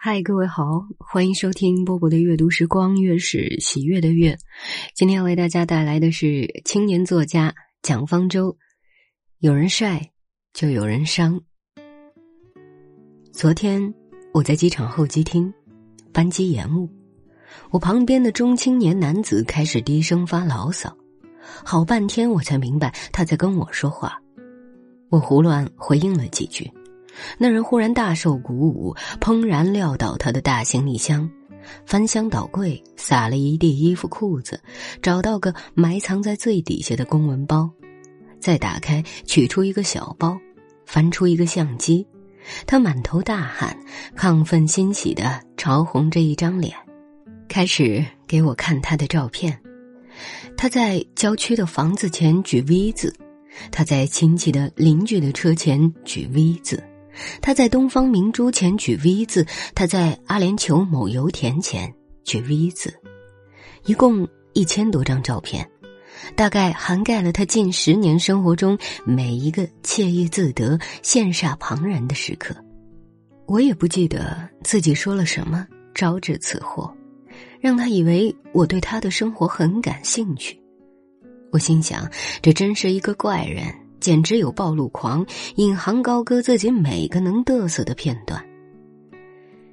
[0.00, 4.38] 嗨，各位好，欢迎收听波波的阅读时光，月是喜悦的月。
[4.94, 8.56] 今天为大家带来的是青年作家蒋方舟。
[9.40, 10.12] 有人晒，
[10.52, 11.40] 就有人伤。
[13.32, 13.92] 昨天
[14.32, 15.52] 我在机场候机厅，
[16.12, 16.88] 班机延误，
[17.72, 20.96] 我旁边的中青年男子开始低声发牢骚，
[21.64, 24.16] 好半天我才明白他在跟我说话。
[25.08, 26.70] 我胡乱回应了几句。
[27.38, 31.28] 那人忽然大受鼓舞，砰然撂倒他的大行李箱，
[31.84, 34.60] 翻箱倒柜，撒了一地衣服裤子，
[35.02, 37.70] 找到个埋藏在最底下的公文包，
[38.38, 40.38] 再打开，取出一个小包，
[40.86, 42.06] 翻出一个相机，
[42.66, 43.76] 他满头大汗，
[44.16, 46.74] 亢奋欣喜的潮红着一张脸，
[47.48, 49.58] 开始给我看他的照片。
[50.56, 53.14] 他在郊区的房子前举 V 字，
[53.70, 56.82] 他在亲戚的邻居的车前举 V 字。
[57.40, 61.92] 他在东方明珠前举 V 字，他在阿联酋某油田前
[62.24, 62.94] 举 V 字，
[63.84, 65.68] 一共一千多张照片，
[66.34, 72.54] 大概涵盖了他近十年生活中每一个惬意自得、羡煞旁人的时刻。
[73.46, 76.94] 我也不记得自己说了什么招致此祸，
[77.60, 80.60] 让他以为我对他的生活很感兴趣。
[81.50, 82.06] 我心想，
[82.42, 83.74] 这真是一个怪人。
[84.00, 85.24] 简直有暴露狂，
[85.56, 88.44] 引吭高歌自己每个能嘚瑟的片段。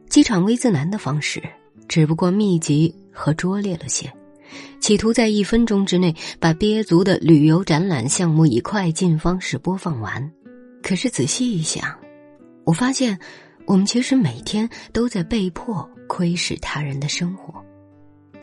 [0.09, 1.43] 机场 V 字男的方式，
[1.87, 4.11] 只不过密集和拙劣了些，
[4.79, 10.31] 企图在一分钟之内把憋足的旅游展览项目以快进方式播放完。
[10.83, 11.83] 可是仔细一想，
[12.63, 13.17] 我发现，
[13.65, 17.64] 我们其实每天都在被迫窥视他人的生活。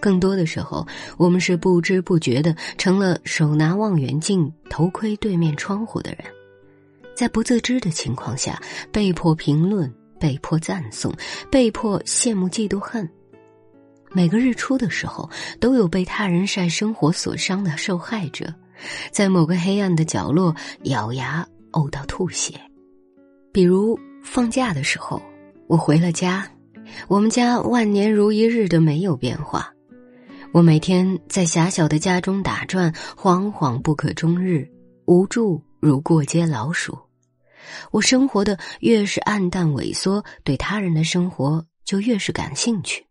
[0.03, 0.85] 更多的时候，
[1.17, 6.25] 我们是不知不觉的成了手拿望远镜偷窥对面窗户的人，
[7.15, 11.15] 在不自知的情况下，被迫评论、被迫赞颂、
[11.49, 13.09] 被迫羡慕、嫉妒、恨。
[14.11, 18.53] 每个日出的时候，都有被他人晒生活所伤的受害者，
[19.13, 22.61] 在某个黑暗的角落咬牙呕到吐血。
[23.53, 25.23] 比如放假的时候，
[25.69, 26.51] 我回了家，
[27.07, 29.73] 我们家万年如一日的没有变化。
[30.53, 34.69] 我每天在狭小的家中打转，惶惶不可终日，
[35.07, 36.99] 无助如过街老鼠。
[37.91, 43.07] 我生活的越是暗淡萎缩，对他人的生活就越是感兴趣，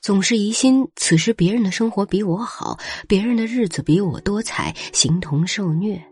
[0.00, 6.02] 总是疑心此时别人的生活比我好，别人的日子比我多彩，形同受虐。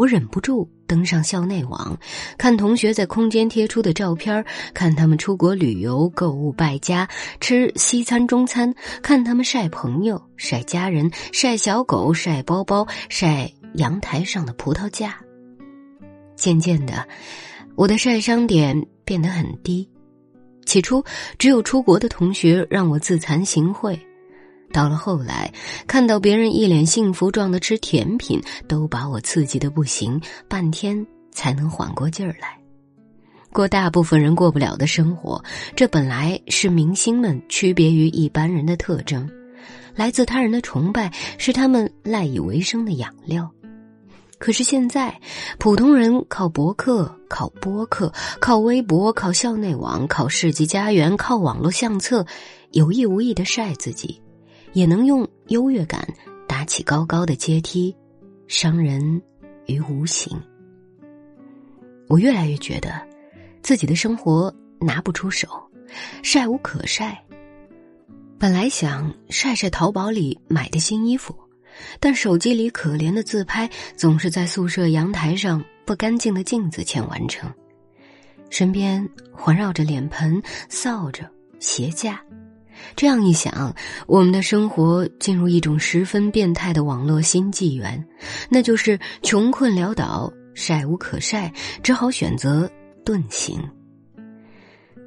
[0.00, 1.94] 我忍不住登上校内网，
[2.38, 7.06] 看同学在空间贴出的照片，看他们出国旅游、购物、败家、
[7.38, 15.20] 吃西餐、中餐，看他们晒朋友、晒家人、晒小狗、晒包包、晒阳台上的葡萄架。
[16.34, 17.06] 渐渐的，
[17.76, 19.86] 我的晒伤点变得很低。
[20.64, 21.04] 起初，
[21.38, 23.98] 只有出国的同学让我自惭形秽。
[24.72, 25.52] 到了后来，
[25.86, 32.56] 看到别人一脸幸福状的吃甜品，都把我刺激的不行，半天才能缓过劲儿来。
[33.52, 35.42] 过大部分人过不了的生活，
[35.74, 39.28] 这本来是明星们区别于一般人的特征。
[39.96, 43.50] 来自他人的崇拜是他们赖以为生的养料。
[44.38, 45.20] 可是现在，
[45.58, 48.10] 普通人靠博客、靠播客、
[48.40, 52.24] 靠微博、靠校内网、靠世纪家园、靠网络相册，
[52.70, 54.22] 有意无意的晒自己。
[54.72, 56.06] 也能用优越感
[56.46, 57.94] 搭起高高的阶梯，
[58.46, 59.20] 伤人
[59.66, 60.40] 于无形。
[62.08, 63.00] 我越来越觉得，
[63.62, 65.48] 自己的生活拿不出手，
[66.22, 67.24] 晒无可晒。
[68.38, 71.34] 本来想晒晒淘宝里买的新衣服，
[72.00, 77.52] 但手机里可怜的自拍总是在宿舍阳台上不干净的镜子前完成，
[78.48, 81.24] 身边环绕着脸盆、扫帚、
[81.58, 82.20] 鞋架。
[82.96, 83.74] 这样一想，
[84.06, 88.04] 我们的生活进入一种十分变态的网络新纪元，
[88.48, 91.52] 那就是穷困潦倒、晒无可晒，
[91.82, 92.70] 只好选择
[93.04, 93.58] 遁形。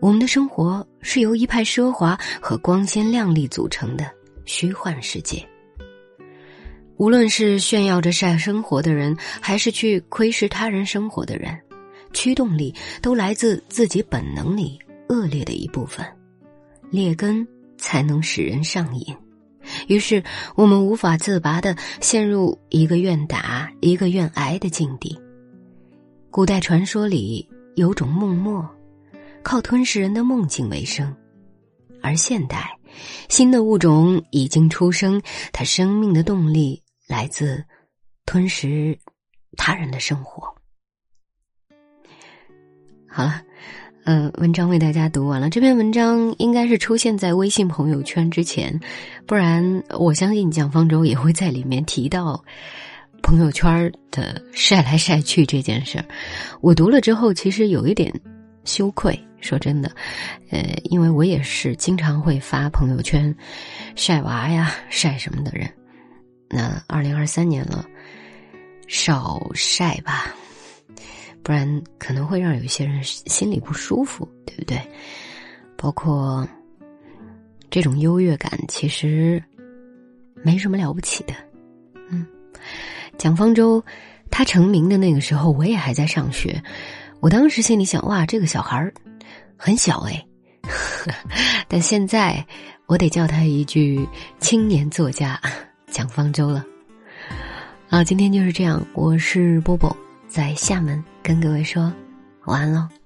[0.01, 4.09] 我们的生活是由一派奢华和光鲜亮丽组成的
[4.45, 5.41] 虚幻世界。
[6.97, 11.57] 无论是炫耀着晒生活的人，还是去窥视他人生活的人，
[12.13, 14.77] 驱动力都来自自己本能里
[15.09, 16.05] 恶劣的一部分，
[16.91, 17.45] 劣根。
[17.83, 19.13] 才能使人上瘾，
[19.89, 20.23] 于是
[20.55, 25.19] 我们无法自拔的陷入一个愿打一个愿挨的境地。
[26.31, 27.45] 古代传说里
[27.75, 28.67] 有种梦墨，
[29.43, 31.13] 靠吞噬人的梦境为生，
[32.01, 32.79] 而现代
[33.27, 35.21] 新的物种已经出生，
[35.51, 37.65] 它生命的动力来自
[38.25, 38.97] 吞食
[39.57, 40.55] 他人的生活。
[43.09, 43.43] 好了。
[44.05, 45.49] 嗯，文章为大家读完了。
[45.49, 48.77] 这篇文章应该是出现在微信朋友圈之前，
[49.25, 52.43] 不然我相信蒋方舟也会在里面提到
[53.21, 56.05] 朋友圈的晒来晒去这件事儿。
[56.59, 58.13] 我读了之后，其实有一点
[58.65, 59.17] 羞愧。
[59.39, 59.91] 说真的，
[60.51, 63.33] 呃，因为我也是经常会发朋友圈
[63.93, 65.69] 晒娃呀、晒什么的人。
[66.49, 67.85] 那二零二三年了，
[68.87, 70.33] 少晒吧。
[71.43, 74.79] 不然可能会让有些人心里不舒服，对不对？
[75.75, 76.47] 包括
[77.69, 79.43] 这种优越感，其实
[80.41, 81.33] 没什么了不起的。
[82.09, 82.25] 嗯，
[83.17, 83.83] 蒋方舟
[84.31, 86.63] 他成名的那个时候，我也还在上学。
[87.19, 88.93] 我当时心里想：哇，这个小孩儿
[89.57, 90.25] 很小哎。
[91.67, 92.45] 但现在
[92.85, 94.07] 我得叫他一句
[94.39, 95.37] 青年作家
[95.87, 96.65] 蒋方舟了。
[97.89, 98.81] 啊，今天就是这样。
[98.93, 99.93] 我是波波。
[100.33, 101.93] 在厦门跟各位说
[102.45, 103.02] 晚安喽。